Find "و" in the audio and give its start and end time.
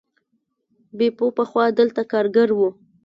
2.57-2.59